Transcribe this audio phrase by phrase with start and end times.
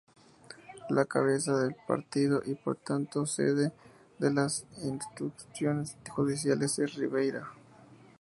[0.89, 3.71] La cabeza de partido y por tanto sede
[4.17, 7.51] de las instituciones judiciales es Ribeira.